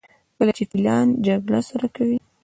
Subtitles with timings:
[0.37, 2.17] کله چې فیلان جګړه سره کوي.